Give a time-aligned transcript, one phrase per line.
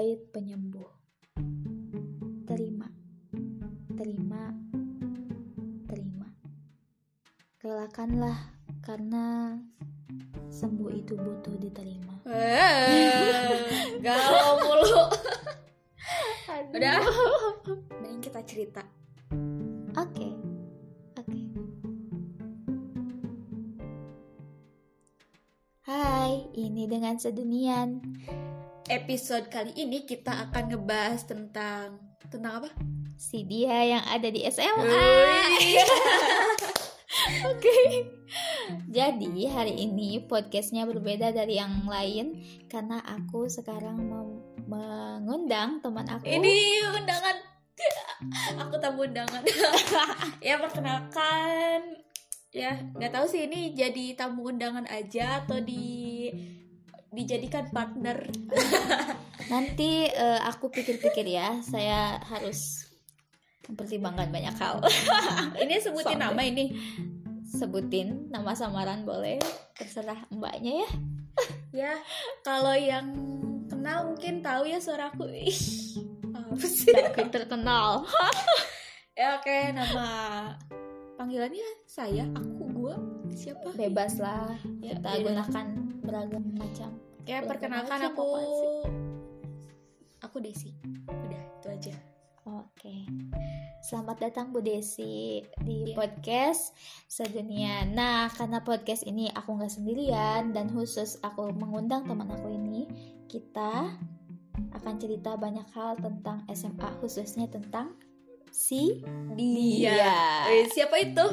[0.00, 0.88] bait penyembuh.
[2.48, 2.88] Terima,
[3.92, 4.48] terima,
[5.84, 6.24] terima.
[7.60, 8.48] Relakanlah
[8.80, 9.60] karena
[10.48, 12.16] sembuh itu butuh diterima.
[12.32, 15.04] Eh, galau mulu.
[16.72, 17.04] Udah.
[18.00, 18.80] Mending kita cerita.
[20.00, 20.32] Oke,
[21.12, 21.40] oke.
[25.84, 28.00] Hai, ini dengan sedunian.
[28.90, 32.74] Episode kali ini kita akan ngebahas tentang tentang apa?
[33.14, 34.82] Si dia yang ada di SMA.
[37.54, 37.78] Oke.
[38.90, 44.10] Jadi hari ini podcastnya berbeda dari yang lain karena aku sekarang
[44.66, 46.26] mengundang teman aku.
[46.26, 47.36] Ini undangan.
[48.58, 49.46] Aku tamu undangan.
[50.50, 51.94] ya perkenalkan.
[52.50, 56.26] Ya nggak tahu sih ini jadi tamu undangan aja atau di
[57.10, 58.30] dijadikan partner.
[59.50, 62.86] Nanti eh, aku pikir-pikir ya, saya harus
[63.66, 64.82] mempertimbangkan banyak hal.
[65.62, 66.74] ini sebutin nama ini.
[67.50, 69.42] Sebutin nama samaran boleh,
[69.74, 70.90] terserah mbaknya ya.
[71.70, 71.94] Ya
[72.42, 73.14] kalau yang
[73.70, 75.30] kenal mungkin tahu ya suaraku.
[75.30, 75.62] Ih,
[76.34, 76.90] apa sih?
[77.30, 78.02] Terkenal.
[79.18, 80.08] Ya oke nama
[81.20, 82.96] panggilannya saya, aku, gua,
[83.28, 83.68] siapa?
[83.76, 84.48] Bebas lah,
[84.80, 85.24] Ya, kita bebas.
[85.28, 85.66] gunakan
[86.10, 86.90] beragam macam.
[87.22, 88.26] Ya perkenalkan aku
[90.18, 90.74] aku Desi.
[91.06, 91.94] Udah itu aja.
[92.50, 93.06] Oke.
[93.86, 95.94] Selamat datang Bu Desi di Iya.
[95.94, 96.74] podcast
[97.06, 97.86] Sedunia.
[97.86, 102.90] Nah, karena podcast ini aku nggak sendirian dan khusus aku mengundang teman aku ini,
[103.30, 103.94] kita
[104.74, 107.94] akan cerita banyak hal tentang SMA khususnya tentang
[108.50, 109.06] si
[109.38, 109.94] dia.
[110.50, 111.26] Eh, siapa itu?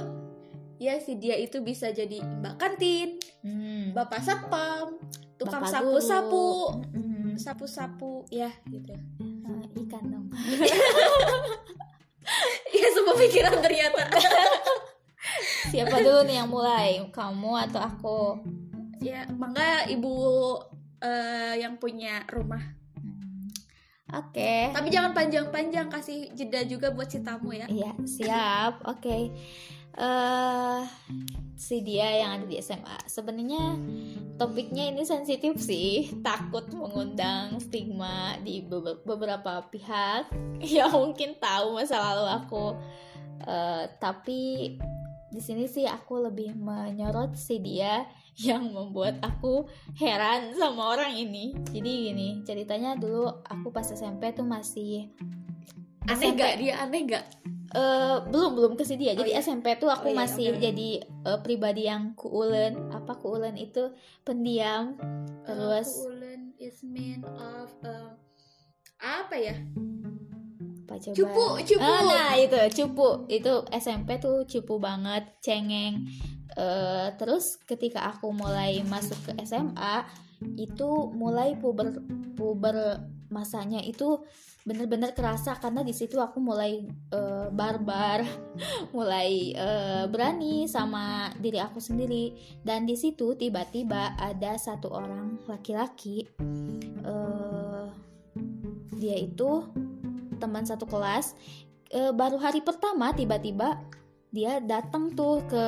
[0.78, 5.02] Ya si dia itu bisa jadi mbak kantin, Hmm, bapak satpam,
[5.36, 6.86] tukang Bapak sapu-sapu, guru.
[6.94, 8.94] Hmm, sapu-sapu, ya gitu.
[8.94, 10.28] eh, ikan dong.
[12.68, 14.04] Ya semua pikiran ternyata.
[15.72, 17.00] Siapa dulu nih yang mulai?
[17.10, 18.22] Kamu atau aku?
[18.98, 20.12] ya mangga ibu
[21.00, 22.60] eh, yang punya rumah.
[24.08, 24.72] Oke.
[24.72, 27.68] Tapi jangan panjang-panjang kasih jeda juga buat si tamu ya.
[27.68, 28.84] Iya, siap.
[28.88, 29.32] Oke.
[29.98, 30.82] Eh
[31.58, 33.10] si dia yang ada di SMA.
[33.10, 33.76] Sebenarnya
[34.38, 36.22] topiknya ini sensitif sih.
[36.22, 40.30] Takut mengundang stigma di bebe- beberapa pihak
[40.78, 42.66] yang mungkin tahu masa lalu aku.
[43.42, 44.74] Eh, tapi
[45.28, 48.06] di sini sih aku lebih menyorot si dia
[48.38, 49.66] yang membuat aku
[49.98, 51.58] heran sama orang ini.
[51.74, 55.10] Jadi gini, ceritanya dulu aku pas SMP tuh masih
[56.08, 56.40] Aneh SMP.
[56.40, 57.26] gak dia aneh gak?
[57.68, 59.12] Eh, belum belum ke si dia.
[59.12, 59.44] Oh, Jadi iya.
[59.44, 60.60] SMP tuh aku Oh, iya, masih oke.
[60.64, 62.92] jadi eh, pribadi yang kuulen.
[62.96, 63.92] Apa kuulen itu
[64.24, 64.96] pendiam.
[65.44, 68.16] Terus Ulen is mean of uh,
[69.04, 69.56] apa ya?
[70.88, 71.16] apa coba?
[71.20, 71.84] Cupu, cupu.
[71.84, 73.28] Ah, nah itu cupu.
[73.28, 76.08] Itu SMP tuh cupu banget, cengeng.
[76.58, 80.08] Eh, terus ketika aku mulai masuk ke SMA
[80.56, 82.02] itu mulai puber
[82.34, 84.24] puber masanya itu
[84.68, 86.84] bener-bener kerasa karena di situ aku mulai
[87.14, 88.28] eh, barbar,
[88.96, 92.36] mulai eh, berani sama diri aku sendiri.
[92.64, 96.28] Dan di situ tiba-tiba ada satu orang laki-laki
[97.08, 97.86] eh
[98.98, 99.62] dia itu
[100.42, 101.38] teman satu kelas
[101.88, 103.80] Eh, baru hari pertama tiba-tiba
[104.28, 105.66] dia datang tuh ke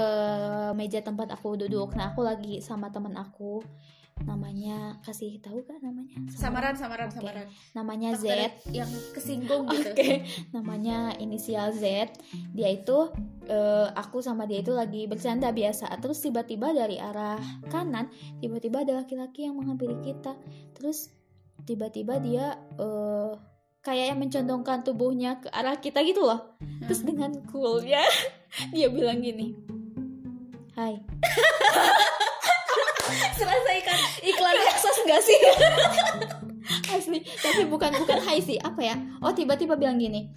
[0.75, 1.95] meja tempat aku duduk.
[1.95, 3.63] Nah aku lagi sama teman aku
[4.27, 7.19] namanya kasih tahu kan namanya Samaran, samaran, Oke.
[7.23, 7.47] samaran.
[7.71, 8.27] namanya Z
[8.73, 9.91] yang kesinggung gitu.
[9.95, 10.23] Oke,
[10.55, 12.11] namanya inisial Z.
[12.51, 13.11] Dia itu
[13.47, 15.89] eh, aku sama dia itu lagi bercanda biasa.
[16.03, 17.39] Terus tiba-tiba dari arah
[17.71, 18.11] kanan,
[18.43, 20.35] tiba-tiba ada laki-laki yang menghampiri kita.
[20.75, 21.11] Terus
[21.63, 23.31] tiba-tiba dia eh,
[23.79, 26.59] kayak yang mencondongkan tubuhnya ke arah kita gitu loh.
[26.83, 28.03] Terus dengan coolnya
[28.75, 29.55] dia bilang gini,
[30.75, 30.95] Hai.
[33.37, 35.39] Serasa ikan iklan Hexos enggak sih?
[36.93, 38.95] asli tapi bukan bukan hai sih apa ya?
[39.19, 40.29] Oh tiba-tiba bilang gini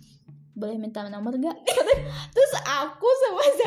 [0.53, 1.57] boleh minta nomor gak
[2.37, 3.61] terus aku sama Z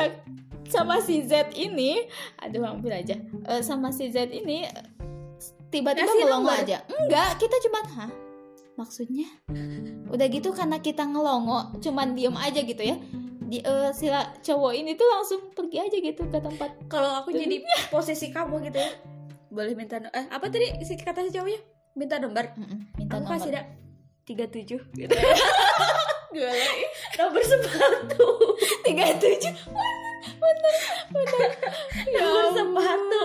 [0.66, 2.06] sama si Z ini
[2.36, 4.66] aduh hampir aja Eh, sama si Z ini
[5.68, 6.62] tiba-tiba melongo nomor?
[6.62, 6.82] aja.
[6.88, 8.10] Enggak kita cuman hah?
[8.76, 9.26] Maksudnya?
[10.06, 12.94] Udah gitu karena kita ngelongo cuman diem aja gitu ya
[13.46, 14.10] di eh, si
[14.42, 17.62] cowok ini tuh langsung pergi aja gitu ke tempat Kalau aku jadi
[17.94, 18.90] posisi kamu gitu ya.
[19.48, 21.60] Boleh minta no- eh apa tadi si kata si cowoknya?
[21.94, 22.44] Minta nomor.
[22.52, 23.64] Mm-mm, minta Aku nomor kasih dah
[24.26, 25.14] 37 gitu.
[26.28, 26.84] Gue lagi
[27.16, 28.26] nomor sepatu.
[28.84, 29.54] tiga tujuh
[30.36, 30.74] bener
[31.08, 31.50] bener
[32.12, 33.20] ya Nomor sepatu.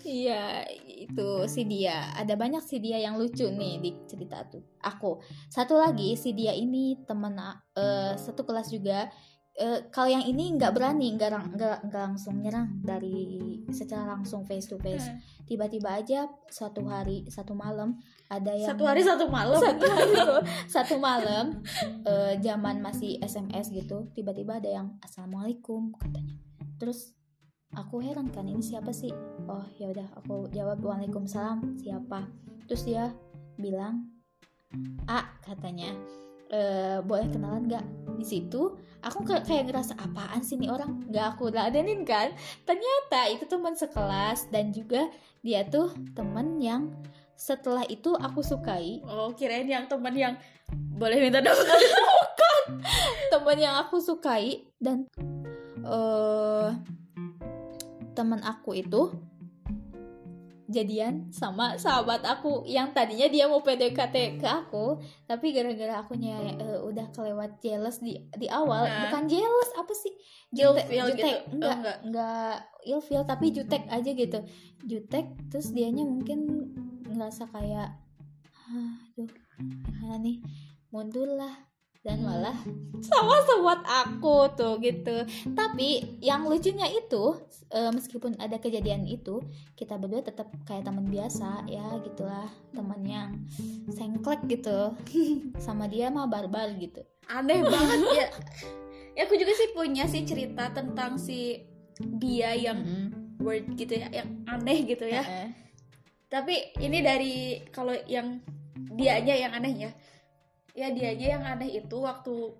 [0.00, 0.64] Iya,
[1.10, 4.62] itu si dia ada banyak si dia yang lucu nih di cerita tuh.
[4.80, 5.18] Aku
[5.50, 7.34] satu lagi si dia ini temen
[7.74, 9.10] eh, satu kelas juga
[9.60, 13.36] Eh, kalau yang ini nggak berani nggak nggak langsung nyerang dari
[13.68, 15.04] secara langsung face to face.
[15.04, 15.20] Hmm.
[15.44, 17.98] tiba-tiba aja suatu hari satu malam
[18.32, 19.60] ada yang satu hari satu malam?
[19.60, 20.16] Satu hari
[20.80, 21.60] satu malam
[22.08, 26.40] eh, zaman masih SMS gitu tiba-tiba ada yang assalamualaikum katanya.
[26.80, 27.12] Terus
[27.74, 29.12] aku heran kan ini siapa sih?
[29.46, 32.26] Oh ya udah aku jawab waalaikumsalam siapa?
[32.66, 33.14] Terus dia
[33.58, 34.10] bilang
[35.06, 35.90] A katanya.
[36.50, 37.86] "Eh, boleh kenalan nggak?
[38.18, 38.74] Di situ
[39.06, 41.06] aku kayak ngerasa apaan sih nih orang?
[41.06, 42.34] Nggak aku ladenin kan?
[42.66, 45.06] Ternyata itu teman sekelas dan juga
[45.46, 46.90] dia tuh temen yang
[47.38, 48.98] setelah itu aku sukai.
[49.06, 50.34] Oh kirain yang teman yang
[50.74, 51.56] boleh minta dong.
[53.32, 55.06] Temen yang aku sukai dan
[55.86, 56.68] eh
[58.20, 59.08] teman aku itu
[60.70, 66.78] jadian sama sahabat aku yang tadinya dia mau PDKT ke aku tapi gara-gara akunya eh,
[66.78, 69.08] udah kelewat jealous di di awal Nah.
[69.08, 70.14] bukan jealous apa sih
[70.54, 71.26] Ilfeel gitu.
[71.26, 71.96] jutek Oh, enggak enggak.
[72.04, 74.38] enggak ilfeel tapi jutek aja gitu
[74.84, 76.38] jutek terus dianya mungkin
[77.04, 77.90] ngerasa kayak
[78.70, 79.26] aduh
[79.58, 80.38] gimana nih
[80.88, 81.50] mundur lah
[82.00, 82.32] dan Hmm.
[82.32, 82.56] malah
[83.04, 85.24] sama sobat aku tuh gitu.
[85.52, 87.36] Tapi yang lucunya itu
[87.70, 89.44] eh, meskipun ada kejadian itu
[89.76, 92.48] kita berdua tetap kayak teman biasa ya gitulah.
[92.72, 93.28] Teman yang
[93.92, 94.96] sengklek gitu.
[95.64, 97.04] Sama dia mah barbar gitu.
[97.28, 98.26] Aneh banget ya.
[99.12, 101.68] Ya aku juga sih punya sih cerita tentang si
[102.00, 103.44] dia yang Mm-mm.
[103.44, 105.20] word gitu ya yang aneh gitu ya.
[106.32, 107.34] Tapi ini dari
[107.68, 108.40] kalau yang
[108.96, 109.90] dianya yang aneh ya
[110.72, 112.54] ya dianya yang aneh itu waktu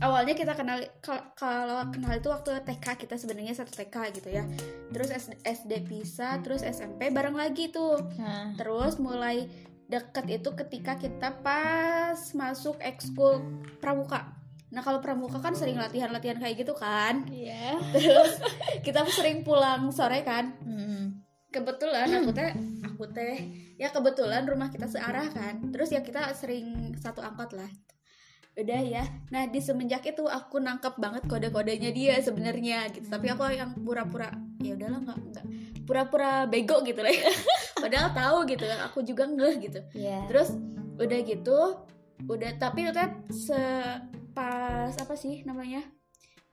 [0.00, 4.44] awalnya kita kenal kal- kalau kenal itu waktu TK kita sebenarnya satu TK gitu ya.
[4.90, 8.00] Terus S- SD pisah terus SMP bareng lagi tuh.
[8.16, 9.44] Nah terus mulai
[9.84, 13.44] deket itu ketika kita pas masuk ekskul
[13.78, 14.32] pramuka.
[14.72, 17.28] Nah kalau pramuka kan sering latihan-latihan kayak gitu kan.
[17.28, 17.78] Iya.
[17.92, 18.32] Terus
[18.82, 20.56] kita sering pulang sore kan.
[20.64, 21.23] Mm.
[21.54, 22.50] Kebetulan aku teh
[22.82, 23.38] aku teh
[23.78, 25.70] ya kebetulan rumah kita searah kan.
[25.70, 27.70] Terus ya kita sering satu angkot lah.
[28.58, 29.06] Udah ya.
[29.30, 33.06] Nah di semenjak itu aku nangkep banget kode-kodenya dia sebenarnya gitu.
[33.06, 35.46] Tapi aku yang pura-pura ya udahlah nggak nggak
[35.86, 37.30] pura-pura bego gitu lah ya.
[37.82, 39.80] padahal tahu gitu kan aku juga ngeh gitu.
[39.94, 40.26] Iya.
[40.26, 40.50] terus
[40.94, 41.58] udah gitu
[42.30, 43.58] udah tapi udah se
[44.34, 45.86] pas apa sih namanya?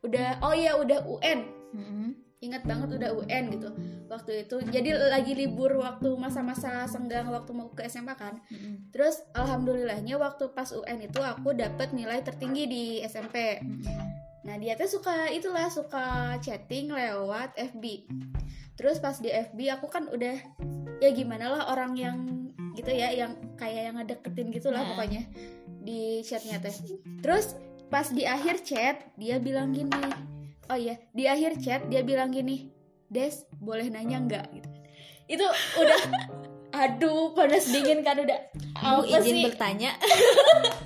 [0.01, 1.39] Udah oh iya udah UN
[1.71, 2.09] Mm-mm.
[2.41, 3.69] Ingat banget udah UN gitu
[4.09, 8.89] waktu itu jadi lagi libur waktu masa-masa senggang waktu mau ke SMA kan Mm-mm.
[8.89, 13.85] terus alhamdulillahnya waktu pas UN itu aku dapet nilai tertinggi di SMP Mm-mm.
[14.41, 18.09] nah dia tuh suka itulah suka chatting lewat FB
[18.73, 20.41] terus pas di FB aku kan udah
[20.97, 22.17] ya gimana lah orang yang
[22.73, 24.97] gitu ya yang kayak yang ngedeketin gitu lah Nah.
[24.97, 25.29] pokoknya
[25.81, 26.73] di chatnya teh
[27.21, 27.53] terus
[27.93, 29.93] pas di akhir chat dia bilang gini
[30.71, 32.71] oh iya di akhir chat dia bilang gini
[33.11, 34.45] Des boleh nanya nggak?
[34.55, 34.69] Gitu.
[35.35, 35.45] Itu
[35.83, 36.01] udah
[36.81, 38.39] aduh panas dingin kan udah.
[38.79, 39.43] Aku apa izin sih?
[39.51, 39.91] bertanya.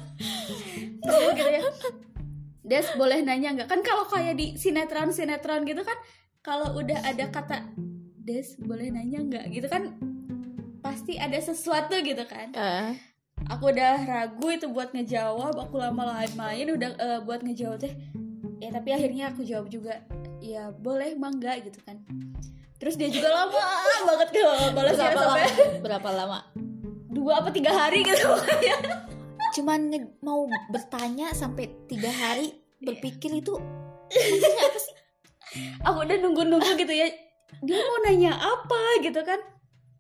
[1.06, 1.62] Ngomong gitu ya.
[2.66, 3.70] Des boleh nanya nggak?
[3.70, 5.94] Kan kalau kayak di sinetron sinetron gitu kan
[6.42, 7.62] kalau udah ada kata
[8.18, 9.46] Des boleh nanya nggak?
[9.54, 9.94] Gitu kan
[10.82, 12.50] pasti ada sesuatu gitu kan.
[12.58, 12.98] Eh,
[13.46, 17.94] aku udah ragu itu buat ngejawab aku lama main udah eh, buat ngejawab teh
[18.66, 20.02] ya tapi akhirnya aku jawab juga
[20.42, 21.62] ya boleh enggak?
[21.64, 22.02] Gitu kan.
[22.76, 23.62] Terus dia juga lama
[24.10, 24.42] banget ke
[24.74, 25.80] balasnya berapa sampai lama?
[25.80, 26.40] Berapa lama?
[27.08, 28.28] Dua apa tiga hari gitu.
[29.56, 33.56] Cuman nge- mau bertanya sampai tiga hari berpikir itu
[34.06, 34.94] maksudnya apa sih?
[35.82, 37.08] Aku udah nunggu-nunggu gitu ya.
[37.62, 39.40] Dia mau nanya apa gitu kan.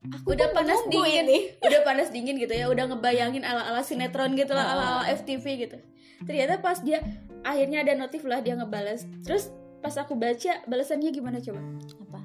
[0.05, 2.67] Aku udah panas dingin ini udah panas dingin gitu ya.
[2.67, 4.73] Udah ngebayangin ala-ala sinetron gitu lah Ah.
[4.73, 5.77] ala-ala FTV gitu
[6.23, 7.03] ternyata pas dia
[7.43, 9.03] akhirnya ada notif lah dia ngebales.
[9.27, 9.51] Terus
[9.83, 11.61] pas aku baca balasannya gimana coba?
[12.09, 12.21] Apa?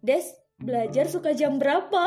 [0.00, 2.06] Des belajar suka jam berapa?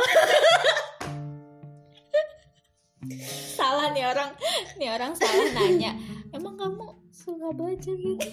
[3.54, 4.32] Salah nih orang.
[4.80, 5.94] Nih orang salah nanya.
[6.34, 8.28] Emang kamu suka belajar gitu?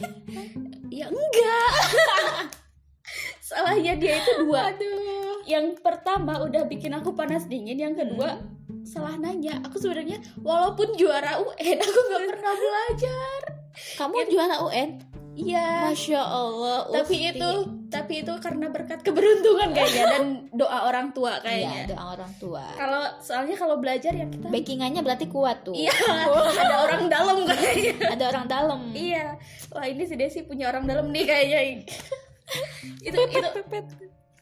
[0.89, 1.73] Ya enggak.
[3.41, 4.75] Salahnya dia itu dua.
[4.75, 5.45] Aduh.
[5.47, 8.56] Yang pertama udah bikin aku panas dingin yang kedua
[8.87, 9.59] salah nanya.
[9.67, 13.41] Aku sebenarnya walaupun juara UN aku nggak pernah belajar.
[13.99, 15.93] Kamu juara UN iya.
[15.93, 17.51] Masya Allah tapi itu
[17.93, 20.25] tapi itu karena berkat keberuntungan kayaknya dan
[20.57, 22.65] doa orang tua iya kayaknya doa orang tua.
[22.75, 25.77] Kalau soalnya kalau belajar ya kita backingannya berarti kuat tuh.
[25.77, 28.17] Iya ada orang dalam kayaknya.
[28.17, 28.81] Ada orang dalam.
[28.97, 29.37] Iya.
[29.77, 31.61] Wah ini si Desi punya orang dalam nih kayaknya.
[33.07, 33.49] Itu itu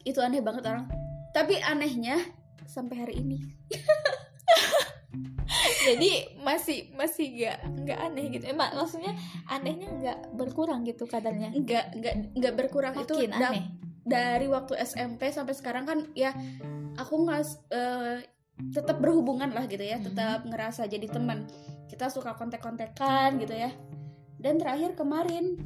[0.04, 0.84] itu aneh banget orang.
[1.32, 2.20] Tapi anehnya
[2.68, 3.38] sampai hari ini
[5.84, 8.44] jadi masih masih nggak nggak aneh gitu.
[8.48, 9.12] Emang maksudnya
[9.46, 11.52] anehnya nggak berkurang gitu kadarnya?
[11.52, 12.92] Nggak nggak nggak berkurang.
[12.96, 13.64] Itu makin da- aneh.
[14.04, 16.36] dari waktu SMP sampai sekarang kan ya
[17.00, 17.40] aku nggak
[17.72, 18.16] eh,
[18.72, 20.00] tetap berhubungan lah gitu ya.
[20.00, 21.44] Tetap ngerasa jadi teman.
[21.88, 23.70] Kita suka kontek-kontekan gitu ya.
[24.40, 25.56] Dan terakhir kemarin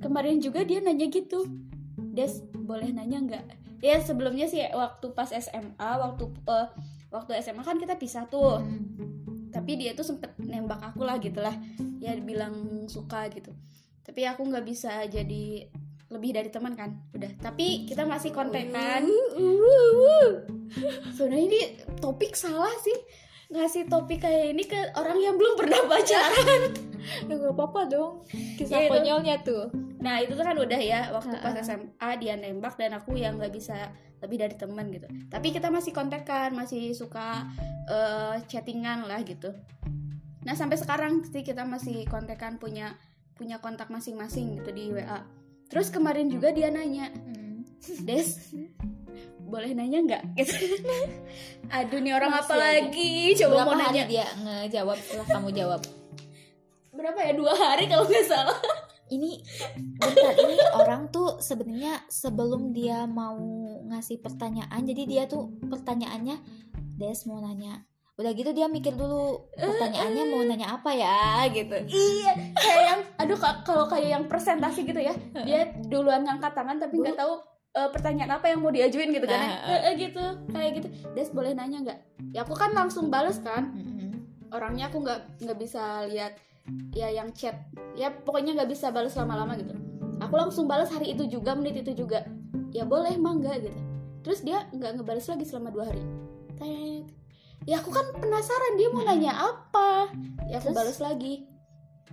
[0.00, 1.48] kemarin juga dia nanya gitu.
[1.96, 3.44] Des boleh nanya nggak?
[3.82, 6.68] Ya sebelumnya sih waktu pas SMA waktu eh,
[7.12, 8.58] waktu SMA kan kita pisah tuh.
[8.58, 9.20] Hmm.
[9.52, 11.52] tapi dia tuh sempet nembak aku lah gitu lah.
[12.00, 13.52] Ya bilang suka gitu.
[14.00, 15.68] Tapi aku nggak bisa jadi
[16.08, 16.96] lebih dari teman kan.
[17.12, 17.28] Udah.
[17.36, 19.04] Tapi kita masih kontekan
[21.16, 21.60] sebenarnya ini
[22.00, 22.96] topik salah sih.
[23.52, 26.72] Ngasih topik kayak ini ke orang yang belum pernah pacaran.
[27.28, 28.24] Ya nggak apa-apa dong.
[28.56, 29.68] Kisah Ya, konyolnya tuh.
[30.00, 31.12] Nah itu tuh kan udah ya.
[31.12, 31.60] Waktu pas.
[31.60, 35.10] SMA dia nembak dan aku yang nggak bisa lebih dari teman gitu.
[35.26, 37.44] Tapi kita masih kontekan masih suka
[37.86, 39.50] eh, chattingan lah gitu.
[40.42, 42.94] Nah sampai sekarang sih kita masih kontekan punya
[43.34, 45.24] punya kontak masing-masing gitu di WA
[45.66, 47.64] terus kemarin juga dia nanya Hmm.
[48.04, 48.54] Des
[49.42, 50.22] boleh nanya nggak?
[50.38, 50.54] Gitu.
[51.76, 52.62] Aduh nih orang Masih apa aja.
[52.62, 53.12] lagi?
[53.36, 54.04] Coba berapa mau nanya.
[54.06, 54.96] dia ngejawab?
[55.02, 55.80] Setelah kamu jawab.
[56.92, 57.32] Berapa ya?
[57.34, 58.58] Dua hari kalau nggak salah
[59.12, 59.44] ini
[59.94, 63.36] bentar ini orang tuh sebenarnya sebelum dia mau
[63.84, 66.40] ngasih pertanyaan jadi dia tuh pertanyaannya
[66.94, 71.74] Des mau nanya udah gitu dia mikir dulu pertanyaannya mau nanya apa ya gitu.
[71.82, 76.76] Iya kayak yang aduh ka- kalau kayak yang presentasi gitu ya dia duluan ngangkat tangan
[76.76, 77.40] tapi nggak tahu
[77.72, 80.88] eh, pertanyaan apa yang mau diajuin gitu kan Nah, eh, gitu kayak gitu.
[81.10, 81.98] Des boleh nanya nggak?
[82.30, 83.72] Ya aku kan langsung bales kan.
[84.50, 86.36] Orangnya aku nggak nggak bisa lihat
[86.94, 87.56] ya yang chat.
[87.98, 89.74] Ya pokoknya nggak bisa balas lama-lama gitu.
[90.22, 92.22] Aku langsung balas hari itu juga menit itu juga.
[92.70, 93.76] Ya boleh mangga gitu.
[94.22, 96.04] Terus dia nggak ngebales lagi selama dua hari.
[96.56, 97.06] Tet.
[97.62, 100.10] ya aku kan penasaran dia mau nanya apa?
[100.50, 101.46] Ya aku balas lagi.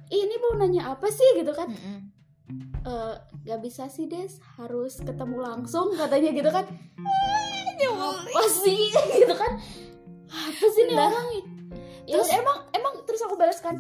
[0.10, 1.70] Ini mau nanya apa sih gitu kan?
[1.70, 2.00] Mm-mm.
[2.86, 3.16] Eh,
[3.46, 4.42] nggak bisa sih des.
[4.58, 6.66] Harus ketemu langsung katanya gitu kan?
[7.80, 8.92] Apa sih?
[9.24, 9.56] Gitu kan?
[10.30, 11.28] Apa sih nih orang?
[12.06, 12.28] Ya Terus?
[12.28, 12.40] terus?
[12.42, 13.80] emang emang terus aku balas kan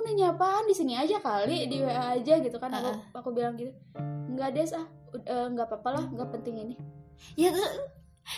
[0.00, 0.64] mau nanya apaan?
[0.64, 3.20] Di sini aja kali di WA aja gitu kan aku Ah.
[3.20, 3.68] aku bilang gitu.
[4.32, 6.74] Nggak des ah eh, nggak apa-apa lah nggak penting ini.
[7.36, 7.68] Ya terus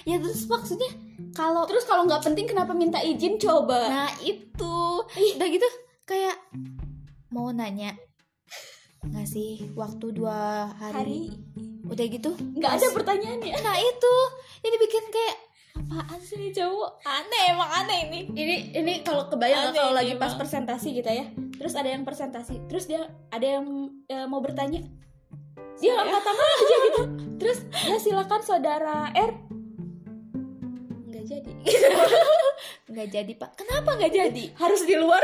[0.02, 0.90] ya terus maksudnya
[1.30, 3.78] kalau terus kalau nggak penting kenapa minta izin coba?
[3.86, 4.76] Nah itu.
[5.38, 5.68] Udah gitu
[6.02, 6.34] kayak
[7.30, 7.94] mau nanya
[9.06, 11.22] ngasih waktu dua hari, hari.
[11.86, 12.34] Udah gitu?
[12.58, 13.54] Nggak ada pertanyaannya.
[13.62, 14.14] Nah itu.
[14.66, 15.36] Jadi bikin kayak
[15.72, 16.90] apaan sih cowok?
[17.06, 18.20] Aneh emang aneh ini.
[18.34, 21.26] Ini ini kalau kebayang kalau ini lagi pas presentasi gitu ya
[21.62, 24.82] terus ada yang presentasi terus dia ada yang eh, mau bertanya.
[25.78, 26.02] Dia Saya?
[26.02, 27.02] angkat tangan aja gitu.
[27.38, 29.32] Terus ya silakan saudara R.
[31.06, 31.52] Nggak jadi.
[32.92, 33.50] Nggak jadi pak.
[33.54, 34.44] Kenapa nggak jadi?
[34.58, 35.18] Harus di luar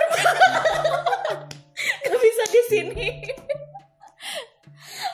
[2.06, 3.08] nggak bisa di sini.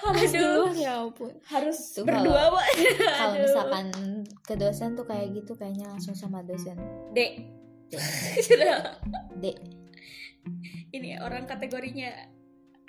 [0.05, 1.33] Harus di luar ya ampun.
[1.49, 2.67] Harus Tuh, berdua pak.
[3.01, 3.87] kalau misalkan
[4.45, 6.77] ke dosen tuh kayak gitu kayaknya langsung sama dosen.
[7.17, 7.49] Dek
[8.47, 9.01] sudah.
[9.41, 9.84] Dek
[11.21, 12.11] orang kategorinya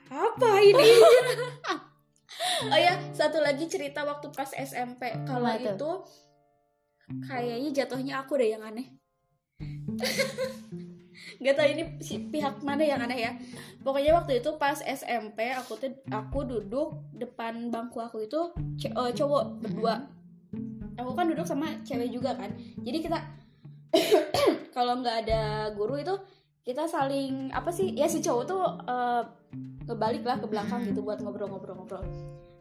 [0.10, 0.89] apa ini?
[2.67, 5.72] Oh ya satu lagi cerita waktu pas SMP kalau tuh?
[5.72, 5.91] itu
[7.29, 8.91] kayaknya jatuhnya aku deh yang aneh.
[11.44, 13.32] Gak tau ini si pihak mana yang aneh ya.
[13.86, 18.51] Pokoknya waktu itu pas SMP aku tuh aku duduk depan bangku aku itu
[18.84, 19.96] eh, cowok berdua.
[20.96, 22.51] Aku kan duduk sama cewek juga kan.
[22.82, 23.20] Jadi kita
[24.75, 26.15] kalau nggak ada guru itu
[26.65, 29.22] kita saling apa sih ya si cowok tuh eh,
[29.86, 32.01] ngebalik lah ke belakang gitu buat ngobrol-ngobrol-ngobrol.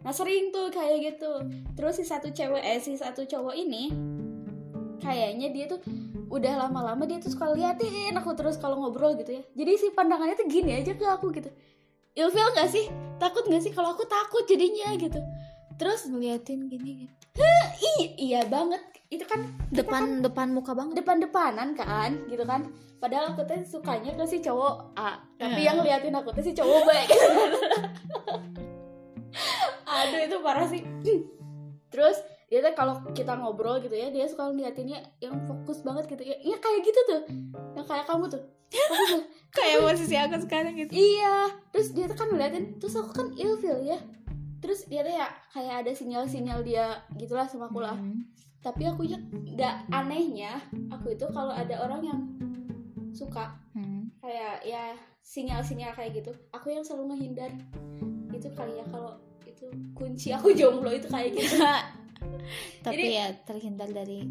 [0.05, 1.33] Nah sering tuh kayak gitu.
[1.73, 3.89] Terus si satu cewek eh si satu cowok ini
[5.01, 5.81] kayaknya dia tuh
[6.29, 9.43] udah lama-lama dia tuh suka liatin aku terus kalau ngobrol gitu ya.
[9.57, 11.49] Jadi si pandangannya tuh gini aja ke aku gitu.
[12.13, 12.93] Ilfil nggak sih?
[13.17, 15.17] Takut nggak sih kalau aku takut jadinya gitu.
[15.81, 17.15] Terus ngeliatin gini gitu.
[18.21, 18.85] iya banget.
[19.09, 22.69] Itu kan depan depan muka banget depan-depanan kan gitu kan
[23.05, 25.67] padahal aku tuh sukanya ke si cowok A tapi Hmm.
[25.69, 26.91] yang ngeliatin aku tuh si cowok B.
[29.85, 30.81] Aduh itu parah sih.
[31.93, 32.17] Terus
[32.49, 36.37] dia tuh kalau kita ngobrol gitu ya dia suka ngeliatinnya yang fokus banget gitu ya.
[36.41, 37.21] Iya kayak gitu tuh.
[37.77, 38.43] Yang kayak kamu tuh.
[39.55, 40.91] Kayak posisi aku sekarang gitu.
[40.91, 41.47] Iya.
[41.71, 44.01] Terus dia tuh kan ngeliatin terus aku kan ilfil ya.
[44.59, 47.95] Terus dia tuh ya kayak ada sinyal-sinyal dia gitulah sama aku lah.
[47.95, 48.25] Hmm.
[48.65, 49.21] tapi aku ya
[49.93, 50.57] anehnya
[50.89, 52.21] aku itu kalau ada orang yang
[53.15, 53.55] suka.
[53.75, 54.11] Hmm.
[54.19, 56.31] kayak ya sinyal-sinyal kayak gitu.
[56.51, 57.51] Aku yang selalu ngehindar.
[58.35, 61.63] Itu kali ya kalau itu kunci aku jomblo itu kayak gitu.
[62.85, 64.27] Tapi Jadi- ya terhindar dari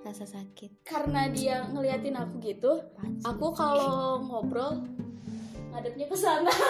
[0.00, 0.86] rasa sakit.
[0.86, 2.72] Karena dia ngeliatin aku gitu
[3.20, 4.80] aku kalau ngobrol
[5.70, 6.50] ngadepnya ke sana.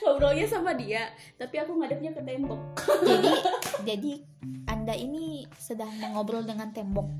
[0.00, 2.60] Ngobrolnya sama dia tapi aku ngadepnya ke tembok.
[3.04, 3.32] Jadi
[3.84, 4.12] jadi
[4.70, 7.10] anda ini sedang mengobrol dengan tembok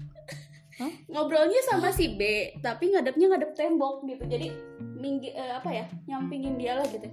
[1.10, 4.24] ngobrolnya sama si B tapi ngadepnya ngadep tembok gitu.
[4.24, 4.48] Jadi
[4.96, 7.08] minggi eh, apa ya nyampingin dia lah gitu.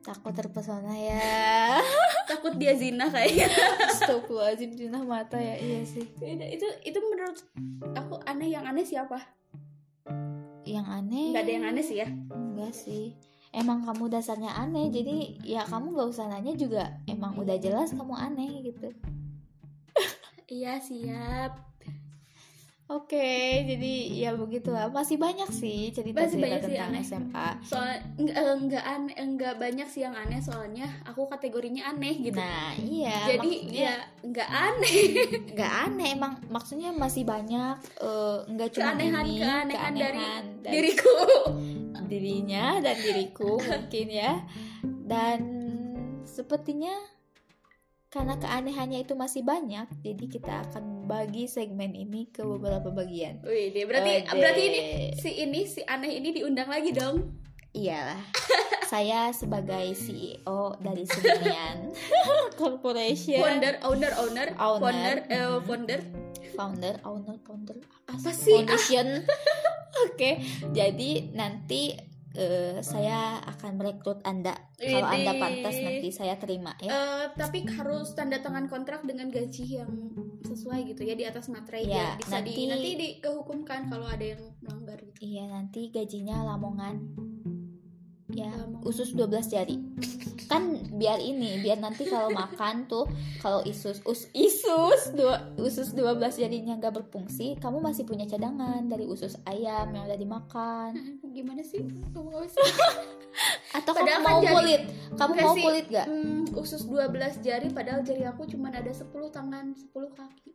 [0.00, 1.76] Takut terpesona ya.
[2.30, 3.52] Takut dia zina kayaknya.
[3.92, 5.60] Astagfirullahaladzim jinah mata ya.
[5.60, 6.04] Iya sih.
[6.24, 7.36] Itu itu menurut
[7.92, 9.20] aku aneh yang aneh siapa?
[10.64, 11.36] Yang aneh?
[11.36, 12.08] Nggak ada yang aneh sih ya?
[12.32, 13.12] Enggak sih.
[13.50, 16.96] Emang kamu dasarnya aneh jadi ya kamu nggak usah nanya juga.
[17.04, 18.88] Emang udah jelas kamu aneh gitu.
[20.50, 21.69] Iya siap
[22.90, 23.30] oke
[23.62, 24.90] jadi ya begitulah.
[24.90, 27.02] Masih banyak sih cerita Masih cerita banyak sih tentang aneh.
[27.02, 32.14] SMA soal nggak eh, nggak aneh nggak banyak sih yang aneh soalnya aku kategorinya aneh
[32.18, 32.36] gitu.
[32.36, 34.98] Nah iya jadi maksudnya ya nggak aneh.
[35.54, 40.72] Nggak aneh emang maksudnya masih banyak eh, nggak cuma Keanehan- ini keanehan dari keanehan dari
[40.74, 41.14] diriku.
[42.10, 44.32] dirinya dan diriku mungkin ya.
[44.82, 45.38] Dan
[46.22, 46.94] sepertinya
[48.10, 53.70] karena keanehannya itu masih banyak jadi kita akan bagi segmen ini ke beberapa bagian Wih,
[53.70, 54.34] deh, berarti Ode.
[54.34, 54.80] berarti ini
[55.14, 57.38] si ini si aneh ini diundang lagi dong.
[57.70, 58.18] iyalah
[58.90, 61.94] saya sebagai CEO dari Seminian
[62.58, 64.78] Corporation Founder, owner, owner, Owner.
[64.82, 66.00] founder, eh, founder.
[66.50, 67.78] founder owner founder
[68.10, 68.58] Apa sih?
[68.58, 69.22] foundation
[70.10, 70.30] oke
[70.74, 71.94] jadi nanti
[72.32, 74.54] eh, saya akan merekrut anda.
[74.74, 76.90] Kalau anda pantas nanti saya terima ya.
[76.90, 79.90] Eh, tapi harus tanda tangan kontrak dengan gaji yang
[80.40, 84.06] sesuai gitu ya di atas materai Ya, ya, bisa di nanti- nanti di kehukumkan kalau
[84.06, 85.18] ada yang melanggar gitu.
[85.20, 86.96] Iya nanti gajinya lamongan.
[88.30, 88.86] Ya Lamongan.
[88.86, 89.76] usus 12 jari
[90.50, 93.06] Kan biar ini Biar nanti kalau makan tuh
[93.38, 96.02] Kalau isus us, Isus dua, Usus 12
[96.36, 100.90] jarinya nggak berfungsi Kamu masih punya cadangan Dari usus ayam yang udah dimakan
[101.30, 101.86] Gimana sih?
[102.10, 102.66] Apa sih?
[103.78, 104.82] Atau Padahal kamu kan mau jadi- kulit
[105.12, 105.62] Kamu mau sih.
[105.62, 106.06] kulit gak?
[106.06, 107.06] Hmm, usus 12
[107.38, 110.50] jari padahal jari aku cuma ada 10 tangan, 10 kaki.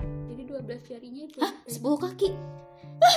[0.00, 1.38] Jadi 12 jarinya itu.
[1.38, 2.28] Hah 10 kaki?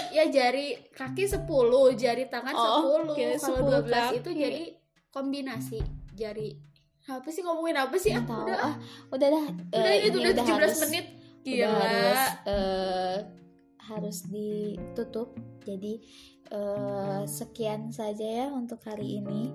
[0.09, 1.45] Ya jari kaki 10,
[1.93, 3.13] jari tangan Oh, 10.
[3.13, 4.39] kira Kalau 10 12 itu kaki.
[4.39, 4.63] jadi
[5.09, 5.79] kombinasi
[6.13, 6.55] jari.
[7.03, 8.11] Apa sih ngomongin apa sih?
[8.11, 8.47] Ah, tahu.
[8.47, 8.75] Udah, ah
[9.11, 9.45] Udah dah.
[9.75, 11.05] Udah eh, ini udah udah 17 harus- menit.
[11.43, 11.67] udah Gila.
[11.75, 13.17] harus eh,
[13.83, 15.29] harus ditutup.
[15.61, 15.93] Jadi
[16.47, 19.51] eh, sekian saja ya untuk hari ini.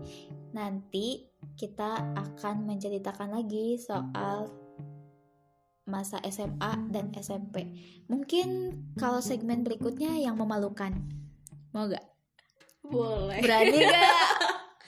[0.51, 4.53] Nanti kita akan menceritakan lagi soal
[5.85, 7.65] masa SMA dan SMP
[8.05, 10.93] mungkin kalau segmen berikutnya yang memalukan.
[11.73, 12.05] Mau gak
[12.85, 13.41] Boleh.
[13.41, 14.13] berani gak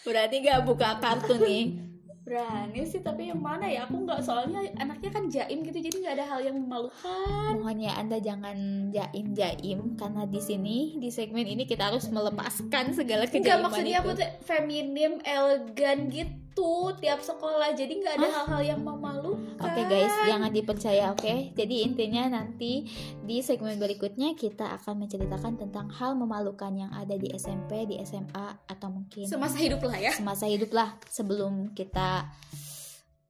[0.07, 3.89] berani gak buka kartu nih Berani sih tapi yang mana ya?
[3.89, 7.59] Aku nggak soalnya anaknya kan jaim gitu jadi nggak ada hal yang memalukan.
[7.59, 8.57] Mohon ya Anda jangan
[8.93, 14.03] jaim-jaim karena di sini di segmen ini kita harus melepaskan segala Enggak kejaiman maksudnya itu.
[14.05, 17.73] aku tuh feminim, elegan gitu tiap sekolah.
[17.73, 19.40] Jadi nggak ada hal-hal yang memalukan.
[19.61, 21.53] Oke guys, jangan dipercaya oke.
[21.53, 22.89] Jadi intinya nanti
[23.21, 28.65] di segmen berikutnya kita akan menceritakan tentang hal memalukan yang ada di SMP, di SMA
[28.65, 30.13] atau mungkin semasa hidup lah ya.
[30.17, 32.33] semasa hidup lah sebelum kita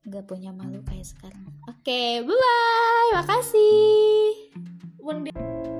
[0.07, 1.51] nggak punya malu kayak sekarang.
[1.67, 3.09] Oke, bye bye.
[3.21, 4.55] Makasih.
[5.03, 5.80] Mending